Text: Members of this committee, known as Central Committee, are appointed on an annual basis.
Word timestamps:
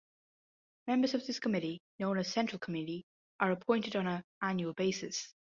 Members 0.87 1.13
of 1.13 1.27
this 1.27 1.39
committee, 1.39 1.79
known 1.99 2.17
as 2.17 2.33
Central 2.33 2.57
Committee, 2.57 3.05
are 3.39 3.51
appointed 3.51 3.95
on 3.95 4.07
an 4.07 4.23
annual 4.41 4.73
basis. 4.73 5.35